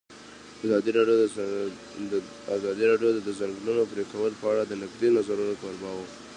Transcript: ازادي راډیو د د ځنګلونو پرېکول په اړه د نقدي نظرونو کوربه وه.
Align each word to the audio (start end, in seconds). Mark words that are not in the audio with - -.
ازادي 2.55 2.85
راډیو 2.89 3.15
د 3.15 3.19
د 3.27 3.29
ځنګلونو 3.39 3.83
پرېکول 3.91 4.31
په 4.39 4.45
اړه 4.51 4.63
د 4.65 4.73
نقدي 4.81 5.09
نظرونو 5.17 5.53
کوربه 5.61 5.89
وه. 5.95 6.05